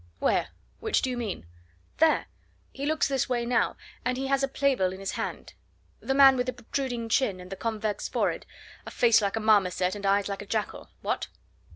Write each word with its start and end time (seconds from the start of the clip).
"Where? 0.17 0.47
Which 0.79 1.03
do 1.03 1.11
you 1.11 1.15
mean?" 1.17 1.45
"There! 1.97 2.25
He 2.71 2.87
looks 2.87 3.07
this 3.07 3.29
way 3.29 3.45
now, 3.45 3.77
and 4.03 4.17
he 4.17 4.25
has 4.25 4.41
a 4.41 4.47
playbill 4.47 4.91
in 4.93 4.99
his 4.99 5.11
hand. 5.11 5.53
The 5.99 6.15
man 6.15 6.35
with 6.37 6.47
the 6.47 6.53
protruding 6.53 7.07
chin 7.07 7.39
and 7.39 7.51
the 7.51 7.55
convex 7.55 8.09
forehead, 8.09 8.47
a 8.87 8.89
face 8.89 9.21
like 9.21 9.35
a 9.35 9.39
marmoset, 9.39 9.93
and 9.93 10.03
eyes 10.03 10.27
like 10.27 10.41
a 10.41 10.47
jackal. 10.47 10.89
What?" 11.03 11.27